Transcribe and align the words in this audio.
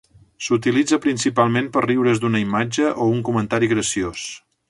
S'utilitza 0.43 0.97
principalment 1.03 1.67
per 1.75 1.83
riure's 1.85 2.23
d'una 2.25 2.41
imatge 2.45 2.89
o 3.05 3.09
un 3.17 3.23
comentari 3.31 3.73
graciós. 3.77 4.27